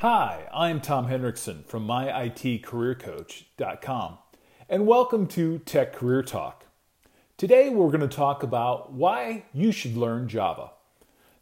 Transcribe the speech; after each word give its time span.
Hi, 0.00 0.46
I'm 0.52 0.82
Tom 0.82 1.08
Hendrickson 1.08 1.64
from 1.64 1.86
myitcareercoach.com, 1.86 4.18
and 4.68 4.86
welcome 4.86 5.26
to 5.28 5.58
Tech 5.60 5.94
Career 5.94 6.22
Talk. 6.22 6.66
Today 7.38 7.70
we're 7.70 7.88
going 7.88 8.06
to 8.06 8.08
talk 8.08 8.42
about 8.42 8.92
why 8.92 9.46
you 9.54 9.72
should 9.72 9.96
learn 9.96 10.28
Java. 10.28 10.72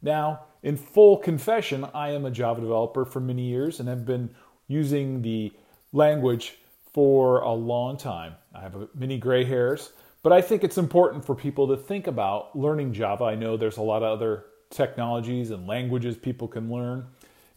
Now, 0.01 0.45
in 0.63 0.77
full 0.77 1.17
confession, 1.17 1.85
I 1.93 2.11
am 2.11 2.23
a 2.23 2.31
Java 2.31 2.61
developer 2.61 3.03
for 3.03 3.19
many 3.19 3.41
years 3.41 3.81
and 3.81 3.89
have 3.89 4.05
been 4.05 4.33
using 4.69 5.21
the 5.21 5.51
language 5.91 6.53
for 6.93 7.41
a 7.41 7.51
long 7.51 7.97
time. 7.97 8.35
I 8.53 8.61
have 8.61 8.87
many 8.95 9.17
gray 9.17 9.43
hairs, 9.43 9.91
but 10.23 10.31
I 10.31 10.39
think 10.39 10.63
it's 10.63 10.77
important 10.77 11.25
for 11.25 11.35
people 11.35 11.67
to 11.67 11.75
think 11.75 12.07
about 12.07 12.57
learning 12.57 12.93
Java. 12.93 13.25
I 13.25 13.35
know 13.35 13.57
there's 13.57 13.75
a 13.75 13.81
lot 13.81 14.01
of 14.01 14.17
other 14.17 14.45
technologies 14.69 15.51
and 15.51 15.67
languages 15.67 16.15
people 16.15 16.47
can 16.47 16.71
learn. 16.71 17.07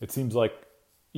It 0.01 0.11
seems 0.11 0.35
like 0.35 0.65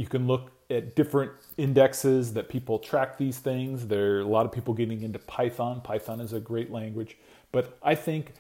you 0.01 0.07
can 0.07 0.27
look 0.27 0.51
at 0.71 0.97
different 0.97 1.31
indexes 1.59 2.33
that 2.33 2.49
people 2.49 2.79
track 2.79 3.19
these 3.19 3.39
things. 3.39 3.87
There 3.87 4.17
are 4.17 4.21
a 4.21 4.27
lot 4.27 4.47
of 4.47 4.53
people 4.53 4.73
getting 4.73 5.03
into 5.03 5.19
Python. 5.19 5.83
Python 5.83 6.23
is 6.23 6.33
a 6.33 6.41
great 6.41 6.73
language. 6.73 7.19
But 7.53 7.77
I 7.83 7.95
think, 7.95 8.33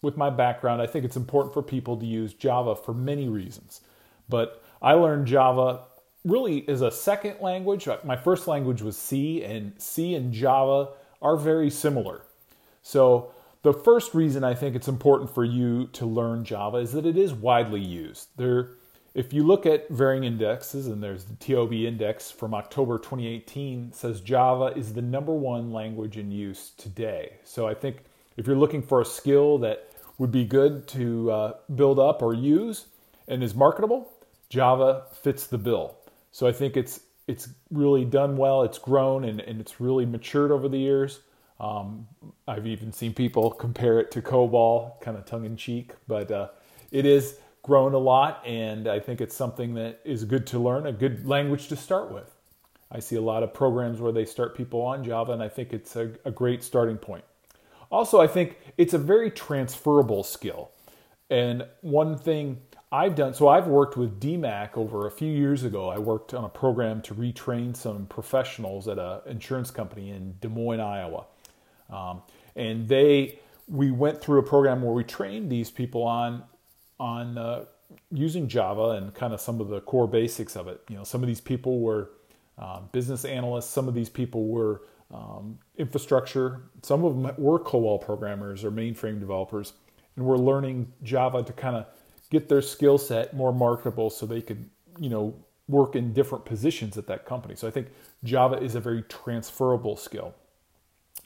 with 0.00 0.16
my 0.16 0.30
background, 0.30 0.80
I 0.80 0.86
think 0.86 1.04
it's 1.04 1.16
important 1.16 1.54
for 1.54 1.60
people 1.60 1.96
to 1.96 2.06
use 2.06 2.34
Java 2.34 2.76
for 2.76 2.94
many 2.94 3.28
reasons. 3.28 3.80
But 4.28 4.62
I 4.80 4.92
learned 4.92 5.26
Java 5.26 5.80
really 6.24 6.68
as 6.68 6.82
a 6.82 6.90
second 6.92 7.40
language. 7.40 7.88
Uh, 7.88 7.96
my 8.04 8.14
first 8.14 8.46
language 8.46 8.80
was 8.80 8.96
C, 8.96 9.42
and 9.42 9.72
C 9.78 10.14
and 10.14 10.32
Java 10.32 10.90
are 11.20 11.36
very 11.36 11.68
similar. 11.68 12.22
So, 12.84 13.32
the 13.62 13.72
first 13.72 14.14
reason 14.14 14.44
I 14.44 14.54
think 14.54 14.76
it's 14.76 14.86
important 14.86 15.34
for 15.34 15.44
you 15.44 15.88
to 15.94 16.06
learn 16.06 16.44
Java 16.44 16.76
is 16.76 16.92
that 16.92 17.06
it 17.06 17.18
is 17.18 17.32
widely 17.32 17.80
used. 17.80 18.28
There 18.36 18.76
if 19.14 19.32
you 19.32 19.42
look 19.42 19.66
at 19.66 19.88
varying 19.90 20.24
indexes, 20.24 20.86
and 20.86 21.02
there's 21.02 21.24
the 21.24 21.34
TIOBE 21.34 21.86
index 21.86 22.30
from 22.30 22.54
October 22.54 22.98
2018 22.98 23.92
says 23.92 24.20
Java 24.20 24.72
is 24.76 24.94
the 24.94 25.02
number 25.02 25.34
one 25.34 25.72
language 25.72 26.16
in 26.16 26.30
use 26.30 26.70
today. 26.78 27.34
So 27.44 27.68
I 27.68 27.74
think 27.74 28.04
if 28.36 28.46
you're 28.46 28.56
looking 28.56 28.82
for 28.82 29.02
a 29.02 29.04
skill 29.04 29.58
that 29.58 29.90
would 30.16 30.32
be 30.32 30.44
good 30.44 30.88
to 30.88 31.30
uh, 31.30 31.52
build 31.74 31.98
up 31.98 32.22
or 32.22 32.32
use 32.32 32.86
and 33.28 33.42
is 33.42 33.54
marketable, 33.54 34.10
Java 34.48 35.04
fits 35.12 35.46
the 35.46 35.58
bill. 35.58 35.96
So 36.30 36.46
I 36.46 36.52
think 36.52 36.76
it's 36.76 37.00
it's 37.28 37.50
really 37.70 38.04
done 38.04 38.36
well. 38.36 38.62
It's 38.62 38.78
grown 38.78 39.24
and, 39.24 39.40
and 39.40 39.60
it's 39.60 39.80
really 39.80 40.04
matured 40.04 40.50
over 40.50 40.68
the 40.68 40.78
years. 40.78 41.20
Um, 41.60 42.08
I've 42.48 42.66
even 42.66 42.92
seen 42.92 43.14
people 43.14 43.50
compare 43.50 44.00
it 44.00 44.10
to 44.12 44.22
COBOL, 44.22 45.00
kind 45.00 45.16
of 45.16 45.24
tongue 45.24 45.44
in 45.44 45.56
cheek, 45.56 45.92
but 46.08 46.30
uh, 46.32 46.48
it 46.90 47.06
is 47.06 47.38
grown 47.62 47.94
a 47.94 47.98
lot, 47.98 48.42
and 48.44 48.88
I 48.88 48.98
think 48.98 49.20
it's 49.20 49.36
something 49.36 49.74
that 49.74 50.00
is 50.04 50.24
good 50.24 50.46
to 50.48 50.58
learn, 50.58 50.86
a 50.86 50.92
good 50.92 51.26
language 51.26 51.68
to 51.68 51.76
start 51.76 52.12
with. 52.12 52.30
I 52.90 52.98
see 52.98 53.16
a 53.16 53.22
lot 53.22 53.42
of 53.42 53.54
programs 53.54 54.00
where 54.00 54.12
they 54.12 54.24
start 54.24 54.56
people 54.56 54.82
on 54.82 55.04
Java, 55.04 55.32
and 55.32 55.42
I 55.42 55.48
think 55.48 55.72
it's 55.72 55.96
a, 55.96 56.12
a 56.24 56.30
great 56.30 56.62
starting 56.62 56.98
point. 56.98 57.24
Also, 57.90 58.20
I 58.20 58.26
think 58.26 58.58
it's 58.76 58.94
a 58.94 58.98
very 58.98 59.30
transferable 59.30 60.24
skill. 60.24 60.72
And 61.30 61.64
one 61.80 62.18
thing 62.18 62.58
I've 62.90 63.14
done, 63.14 63.32
so 63.32 63.48
I've 63.48 63.66
worked 63.66 63.96
with 63.96 64.20
DMACC 64.20 64.76
over 64.76 65.06
a 65.06 65.10
few 65.10 65.32
years 65.32 65.64
ago. 65.64 65.88
I 65.88 65.98
worked 65.98 66.34
on 66.34 66.44
a 66.44 66.48
program 66.48 67.00
to 67.02 67.14
retrain 67.14 67.74
some 67.74 68.06
professionals 68.06 68.88
at 68.88 68.98
an 68.98 69.20
insurance 69.26 69.70
company 69.70 70.10
in 70.10 70.34
Des 70.40 70.48
Moines, 70.48 70.80
Iowa. 70.80 71.24
Um, 71.88 72.22
and 72.54 72.88
they, 72.88 73.38
we 73.68 73.90
went 73.90 74.20
through 74.20 74.40
a 74.40 74.42
program 74.42 74.82
where 74.82 74.92
we 74.92 75.04
trained 75.04 75.50
these 75.50 75.70
people 75.70 76.02
on 76.02 76.44
on 77.02 77.36
uh, 77.36 77.64
using 78.12 78.46
Java 78.46 78.90
and 78.90 79.12
kind 79.12 79.34
of 79.34 79.40
some 79.40 79.60
of 79.60 79.68
the 79.68 79.80
core 79.80 80.06
basics 80.06 80.54
of 80.54 80.68
it. 80.68 80.80
You 80.88 80.96
know, 80.96 81.04
some 81.04 81.20
of 81.20 81.26
these 81.26 81.40
people 81.40 81.80
were 81.80 82.12
uh, 82.58 82.80
business 82.92 83.24
analysts, 83.24 83.68
some 83.68 83.88
of 83.88 83.94
these 83.94 84.08
people 84.08 84.46
were 84.46 84.82
um, 85.12 85.58
infrastructure, 85.76 86.62
some 86.82 87.04
of 87.04 87.20
them 87.20 87.34
were 87.36 87.58
COBOL 87.58 88.00
programmers 88.00 88.64
or 88.64 88.70
mainframe 88.70 89.18
developers, 89.18 89.72
and 90.14 90.24
were 90.24 90.38
learning 90.38 90.92
Java 91.02 91.42
to 91.42 91.52
kind 91.52 91.74
of 91.74 91.86
get 92.30 92.48
their 92.48 92.62
skill 92.62 92.98
set 92.98 93.34
more 93.34 93.52
marketable 93.52 94.08
so 94.08 94.24
they 94.24 94.40
could, 94.40 94.70
you 94.98 95.10
know, 95.10 95.34
work 95.68 95.96
in 95.96 96.12
different 96.12 96.44
positions 96.44 96.96
at 96.96 97.08
that 97.08 97.26
company. 97.26 97.56
So 97.56 97.66
I 97.66 97.72
think 97.72 97.88
Java 98.22 98.62
is 98.62 98.76
a 98.76 98.80
very 98.80 99.02
transferable 99.02 99.96
skill. 99.96 100.34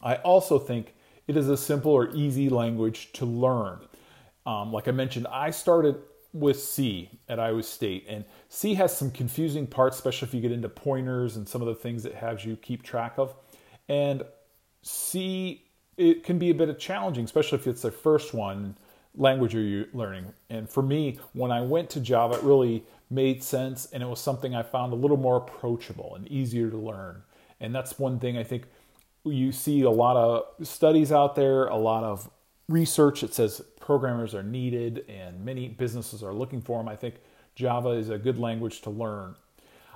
I 0.03 0.17
also 0.17 0.59
think 0.59 0.95
it 1.27 1.37
is 1.37 1.49
a 1.51 1.56
simple 1.56 1.93
or 1.93 2.15
easy 2.15 2.49
language 2.49 3.12
to 3.12 3.27
learn. 3.27 3.81
Um, 4.47 4.73
like 4.73 4.89
I 4.89 4.93
mentioned, 4.93 5.27
I 5.27 5.51
started 5.51 5.97
with 6.33 6.62
C 6.62 7.11
at 7.29 7.41
Iowa 7.41 7.62
State, 7.62 8.05
and 8.09 8.25
C 8.49 8.75
has 8.75 8.97
some 8.97 9.11
confusing 9.11 9.67
parts, 9.67 9.97
especially 9.97 10.29
if 10.29 10.34
you 10.34 10.41
get 10.41 10.53
into 10.53 10.69
pointers 10.69 11.37
and 11.37 11.49
some 11.49 11.62
of 11.62 11.69
the 11.69 11.75
things 11.75 12.05
it 12.05 12.15
has 12.15 12.45
you 12.45 12.57
keep 12.57 12.83
track 12.83 13.15
of. 13.17 13.34
And 13.89 14.23
C, 14.83 15.65
it 15.97 16.25
can 16.25 16.39
be 16.39 16.51
a 16.51 16.55
bit 16.55 16.69
of 16.69 16.79
challenging, 16.79 17.25
especially 17.25 17.59
if 17.59 17.67
it's 17.67 17.83
the 17.83 17.91
first 17.91 18.34
one 18.34 18.77
language 19.17 19.55
you're 19.55 19.87
learning. 19.95 20.27
And 20.51 20.69
for 20.69 20.83
me, 20.83 21.19
when 21.33 21.51
I 21.51 21.63
went 21.63 21.91
to 21.91 22.01
Java, 22.01 22.34
it 22.34 22.43
really 22.43 22.84
made 23.09 23.43
sense, 23.43 23.89
and 23.93 24.03
it 24.03 24.07
was 24.07 24.21
something 24.21 24.55
I 24.55 24.63
found 24.63 24.93
a 24.93 24.97
little 24.97 25.17
more 25.17 25.39
approachable 25.39 26.15
and 26.15 26.28
easier 26.28 26.71
to 26.71 26.77
learn. 26.77 27.23
And 27.61 27.75
that's 27.75 27.99
one 27.99 28.19
thing 28.19 28.37
I 28.37 28.45
think 28.45 28.65
you 29.25 29.53
see 29.53 29.83
a 29.83 29.91
lot 29.91 30.17
of 30.17 30.67
studies 30.67 31.11
out 31.11 31.34
there, 31.34 31.67
a 31.67 31.77
lot 31.77 32.05
of 32.05 32.31
research 32.69 33.21
that 33.21 33.34
says 33.34 33.62
programmers 33.81 34.34
are 34.34 34.43
needed 34.43 35.04
and 35.09 35.44
many 35.44 35.69
businesses 35.69 36.22
are 36.22 36.34
looking 36.34 36.60
for 36.60 36.78
them. 36.78 36.88
I 36.88 36.97
think 36.97 37.16
Java 37.54 37.91
is 37.91 38.10
a 38.10 38.19
good 38.19 38.38
language 38.38 38.81
to 38.82 38.91
learn. 38.91 39.37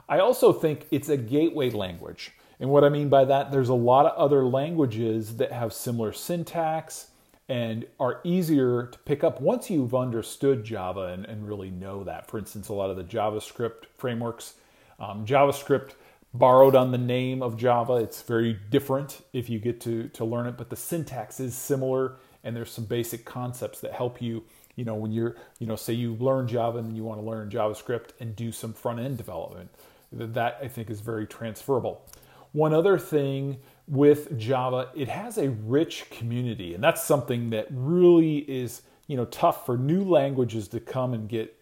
I 0.08 0.19
also 0.20 0.53
think 0.53 0.86
it's 0.91 1.08
a 1.08 1.16
gateway 1.16 1.70
language. 1.70 2.32
And 2.58 2.70
what 2.70 2.84
I 2.84 2.88
mean 2.88 3.08
by 3.08 3.25
that, 3.25 3.50
there's 3.50 3.69
a 3.69 3.75
lot 3.75 4.06
of 4.06 4.16
other 4.16 4.44
languages 4.44 5.36
that 5.36 5.53
have 5.53 5.72
similar 5.72 6.12
syntax 6.12 7.08
and 7.48 7.84
are 7.98 8.20
easier 8.22 8.87
to 8.87 8.98
pick 9.00 9.25
up 9.25 9.41
once 9.41 9.70
you've 9.70 9.94
understood 9.94 10.62
Java 10.62 11.06
and, 11.06 11.25
and 11.25 11.48
really 11.48 11.70
know 11.70 12.04
that. 12.04 12.28
For 12.28 12.38
instance, 12.38 12.69
a 12.69 12.72
lot 12.72 12.91
of 12.91 12.97
the 12.97 13.04
JavaScript 13.04 13.87
frameworks, 13.97 14.54
um, 15.00 15.26
JavaScript 15.26 15.94
borrowed 16.32 16.76
on 16.76 16.92
the 16.92 16.98
name 16.98 17.42
of 17.42 17.56
Java. 17.56 17.97
It's 17.97 18.22
very 18.22 18.56
different 18.70 19.25
if 19.32 19.50
you 19.50 19.58
get 19.58 19.81
to, 19.81 20.08
to 20.10 20.25
learn 20.25 20.47
it, 20.47 20.56
but 20.56 20.70
the 20.70 20.76
syntax 20.76 21.41
is 21.41 21.56
similar 21.56 22.16
and 22.45 22.56
there's 22.56 22.71
some 22.71 22.84
basic 22.84 23.25
concepts 23.25 23.81
that 23.81 23.93
help 23.93 24.21
you 24.21 24.43
you 24.77 24.84
know 24.84 24.95
when 24.95 25.12
you're 25.12 25.37
you 25.59 25.67
know 25.67 25.77
say 25.77 25.93
you 25.93 26.15
learn 26.15 26.47
java 26.47 26.78
and 26.78 26.97
you 26.97 27.05
want 27.05 27.21
to 27.21 27.27
learn 27.27 27.51
javascript 27.51 28.11
and 28.21 28.34
do 28.37 28.51
some 28.53 28.73
front 28.73 29.01
end 29.01 29.17
development 29.17 29.71
that 30.12 30.59
i 30.62 30.69
think 30.69 30.91
is 30.91 31.00
very 31.00 31.27
transferable. 31.27 32.05
One 32.53 32.75
other 32.75 32.99
thing 32.99 33.59
with 33.87 34.37
java 34.39 34.89
it 34.95 35.09
has 35.09 35.39
a 35.39 35.50
rich 35.50 36.11
community 36.11 36.75
and 36.75 36.83
that's 36.83 37.03
something 37.03 37.50
that 37.50 37.69
really 37.71 38.39
is 38.39 38.83
you 39.06 39.17
know 39.17 39.25
tough 39.27 39.67
for 39.67 39.77
new 39.77 40.03
languages 40.03 40.69
to 40.69 40.81
come 40.81 41.15
and 41.15 41.29
get 41.29 41.56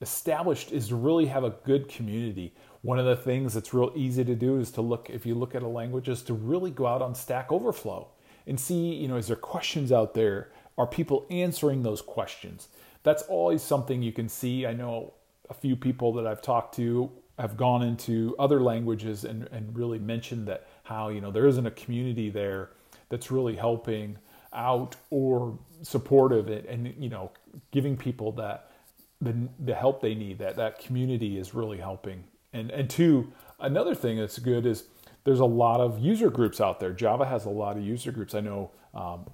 established 0.00 0.70
is 0.72 0.88
to 0.88 0.96
really 0.96 1.26
have 1.26 1.44
a 1.44 1.50
good 1.64 1.88
community. 1.88 2.54
One 2.82 2.98
of 2.98 3.06
the 3.06 3.16
things 3.16 3.54
that's 3.54 3.74
real 3.74 3.92
easy 3.96 4.24
to 4.24 4.34
do 4.34 4.60
is 4.60 4.70
to 4.72 4.80
look 4.80 5.10
if 5.10 5.26
you 5.26 5.34
look 5.34 5.54
at 5.54 5.62
a 5.62 5.68
language 5.68 6.08
is 6.08 6.22
to 6.22 6.34
really 6.34 6.70
go 6.70 6.86
out 6.86 7.02
on 7.02 7.14
stack 7.14 7.50
overflow 7.50 8.08
and 8.48 8.58
see, 8.58 8.94
you 8.94 9.08
know, 9.08 9.16
is 9.16 9.28
there 9.28 9.36
questions 9.36 9.92
out 9.92 10.14
there? 10.14 10.50
Are 10.76 10.86
people 10.86 11.26
answering 11.30 11.82
those 11.82 12.00
questions? 12.02 12.68
That's 13.02 13.22
always 13.24 13.62
something 13.62 14.02
you 14.02 14.12
can 14.12 14.28
see. 14.28 14.66
I 14.66 14.72
know 14.72 15.14
a 15.50 15.54
few 15.54 15.76
people 15.76 16.12
that 16.14 16.26
I've 16.26 16.42
talked 16.42 16.74
to 16.76 17.10
have 17.38 17.56
gone 17.56 17.82
into 17.82 18.34
other 18.38 18.60
languages 18.60 19.24
and, 19.24 19.48
and 19.52 19.76
really 19.76 19.98
mentioned 19.98 20.48
that 20.48 20.66
how, 20.82 21.08
you 21.08 21.20
know, 21.20 21.30
there 21.30 21.46
isn't 21.46 21.66
a 21.66 21.70
community 21.70 22.30
there 22.30 22.70
that's 23.08 23.30
really 23.30 23.54
helping 23.54 24.18
out 24.52 24.96
or 25.10 25.58
supportive 25.82 26.48
and, 26.48 26.66
and 26.66 27.02
you 27.02 27.08
know, 27.08 27.30
giving 27.70 27.96
people 27.96 28.32
that 28.32 28.70
the, 29.20 29.48
the 29.64 29.74
help 29.74 30.00
they 30.00 30.14
need, 30.14 30.38
that 30.38 30.56
that 30.56 30.78
community 30.78 31.38
is 31.38 31.54
really 31.54 31.78
helping. 31.78 32.24
And, 32.52 32.70
and 32.70 32.88
two, 32.88 33.32
another 33.60 33.94
thing 33.94 34.18
that's 34.18 34.38
good 34.38 34.66
is 34.66 34.84
there's 35.28 35.40
a 35.40 35.44
lot 35.44 35.78
of 35.78 35.98
user 35.98 36.30
groups 36.30 36.58
out 36.58 36.80
there. 36.80 36.90
Java 36.90 37.26
has 37.26 37.44
a 37.44 37.50
lot 37.50 37.76
of 37.76 37.82
user 37.82 38.10
groups. 38.10 38.34
I 38.34 38.40
know 38.40 38.70
um, 38.94 39.26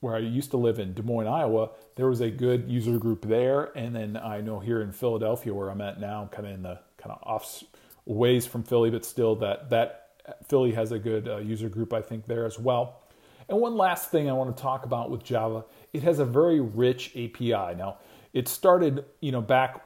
where 0.00 0.16
I 0.16 0.18
used 0.18 0.50
to 0.50 0.56
live 0.56 0.80
in 0.80 0.94
Des 0.94 1.02
Moines, 1.02 1.28
Iowa, 1.28 1.70
there 1.94 2.08
was 2.08 2.20
a 2.20 2.28
good 2.28 2.68
user 2.68 2.98
group 2.98 3.24
there. 3.24 3.66
And 3.78 3.94
then 3.94 4.16
I 4.16 4.40
know 4.40 4.58
here 4.58 4.82
in 4.82 4.90
Philadelphia, 4.90 5.54
where 5.54 5.70
I'm 5.70 5.80
at 5.80 6.00
now, 6.00 6.28
kind 6.32 6.48
of 6.48 6.54
in 6.54 6.62
the 6.62 6.80
kind 6.96 7.12
of 7.12 7.20
off 7.22 7.62
ways 8.04 8.48
from 8.48 8.64
Philly, 8.64 8.90
but 8.90 9.04
still 9.04 9.36
that 9.36 9.70
that 9.70 10.08
Philly 10.48 10.72
has 10.72 10.90
a 10.90 10.98
good 10.98 11.28
uh, 11.28 11.36
user 11.36 11.68
group, 11.68 11.92
I 11.92 12.02
think, 12.02 12.26
there 12.26 12.44
as 12.44 12.58
well. 12.58 13.04
And 13.48 13.60
one 13.60 13.76
last 13.76 14.10
thing 14.10 14.28
I 14.28 14.32
want 14.32 14.56
to 14.56 14.60
talk 14.60 14.84
about 14.84 15.08
with 15.08 15.22
Java, 15.22 15.64
it 15.92 16.02
has 16.02 16.18
a 16.18 16.24
very 16.24 16.58
rich 16.60 17.10
API. 17.10 17.76
Now, 17.76 17.98
it 18.32 18.48
started, 18.48 19.04
you 19.20 19.30
know, 19.30 19.40
back 19.40 19.84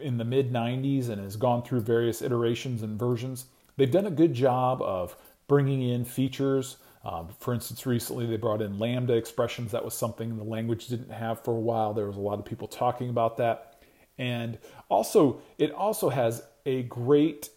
in 0.00 0.18
the 0.18 0.24
mid 0.24 0.52
90s 0.52 1.10
and 1.10 1.22
has 1.22 1.36
gone 1.36 1.62
through 1.62 1.82
various 1.82 2.22
iterations 2.22 2.82
and 2.82 2.98
versions. 2.98 3.46
They've 3.76 3.90
done 3.90 4.06
a 4.06 4.10
good 4.10 4.34
job 4.34 4.82
of 4.82 5.16
bringing 5.48 5.82
in 5.82 6.04
features. 6.04 6.76
Um, 7.04 7.28
for 7.38 7.52
instance, 7.52 7.84
recently 7.84 8.26
they 8.26 8.36
brought 8.36 8.62
in 8.62 8.78
Lambda 8.78 9.14
expressions. 9.14 9.72
That 9.72 9.84
was 9.84 9.94
something 9.94 10.36
the 10.36 10.44
language 10.44 10.86
didn't 10.86 11.10
have 11.10 11.44
for 11.44 11.52
a 11.52 11.60
while. 11.60 11.92
There 11.92 12.06
was 12.06 12.16
a 12.16 12.20
lot 12.20 12.38
of 12.38 12.44
people 12.44 12.68
talking 12.68 13.10
about 13.10 13.36
that. 13.38 13.82
And 14.16 14.58
also, 14.88 15.42
it 15.58 15.72
also 15.72 16.08
has 16.08 16.42
a 16.66 16.84
great 16.84 17.50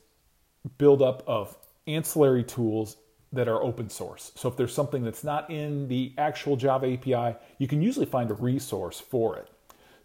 buildup 0.78 1.24
of 1.28 1.56
ancillary 1.86 2.44
tools 2.44 2.98
that 3.32 3.48
are 3.48 3.62
open 3.62 3.90
source. 3.90 4.32
So 4.36 4.50
if 4.50 4.58
there's 4.58 4.74
something 4.74 5.04
that's 5.04 5.24
not 5.24 5.50
in 5.50 5.88
the 5.88 6.14
actual 6.18 6.56
Java 6.56 6.94
API, 6.94 7.38
you 7.58 7.68
can 7.68 7.82
usually 7.82 8.06
find 8.06 8.32
a 8.32 8.34
resource 8.34 9.00
for 9.00 9.38
it. 9.38 9.50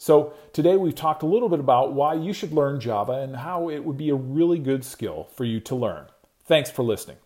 So 0.02 0.32
today 0.52 0.76
we've 0.76 0.96
talked 0.96 1.22
a 1.22 1.26
little 1.26 1.48
bit 1.48 1.60
about 1.60 1.92
why 1.92 2.14
you 2.14 2.32
should 2.32 2.50
learn 2.50 2.80
Java 2.80 3.20
and 3.20 3.36
how 3.36 3.70
it 3.70 3.84
would 3.84 3.96
be 3.96 4.10
a 4.10 4.16
really 4.16 4.58
good 4.58 4.84
skill 4.84 5.28
for 5.36 5.44
you 5.44 5.60
to 5.60 5.76
learn. 5.76 6.06
Thanks 6.44 6.72
for 6.72 6.82
listening. 6.82 7.18